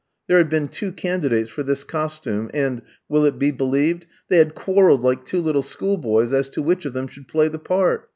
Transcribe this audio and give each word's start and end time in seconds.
There 0.25 0.37
had 0.39 0.49
been 0.49 0.67
two 0.67 0.91
candidates 0.91 1.51
for 1.51 1.61
this 1.61 1.83
costume, 1.83 2.49
and 2.55 2.81
will 3.07 3.23
it 3.23 3.37
be 3.37 3.51
believed? 3.51 4.07
they 4.29 4.37
had 4.39 4.55
quarrelled 4.55 5.03
like 5.03 5.23
two 5.25 5.39
little 5.41 5.61
schoolboys 5.61 6.33
as 6.33 6.49
to 6.57 6.63
which 6.63 6.85
of 6.85 6.93
them 6.93 7.07
should 7.07 7.27
play 7.27 7.49
the 7.49 7.59
part. 7.59 8.09